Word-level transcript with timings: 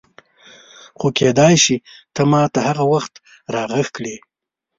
خو 0.97 1.07
کېدای 1.17 1.55
شي 1.63 1.75
ته 2.13 2.21
ما 2.31 2.41
ته 2.53 2.59
هغه 2.67 2.83
وخت 2.93 3.13
راغږ 3.53 3.87
کړې. 3.95 4.15